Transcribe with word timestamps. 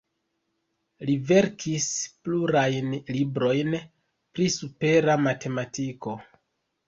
Li 1.07 1.15
verkis 1.31 1.89
plurajn 2.27 2.95
librojn 3.17 3.77
pri 4.39 4.47
supera 4.57 5.19
matematiko. 5.27 6.17